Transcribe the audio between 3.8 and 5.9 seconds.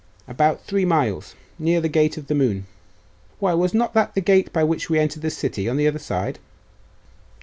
that the gate by which we entered the city on the